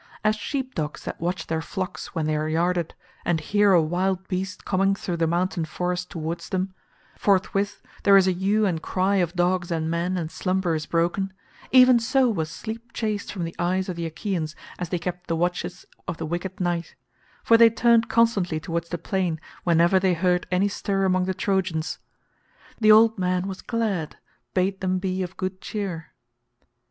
[0.23, 4.27] As sheep dogs that watch their flocks when they are yarded, and hear a wild
[4.27, 9.35] beast coming through the mountain forest towards them—forthwith there is a hue and cry of
[9.35, 13.95] dogs and men, and slumber is broken—even so was sleep chased from the eyes of
[13.95, 16.95] the Achaeans as they kept the watches of the wicked night,
[17.43, 21.99] for they turned constantly towards the plain whenever they heard any stir among the Trojans.
[22.79, 26.07] The old man was glad and bade them be of good cheer.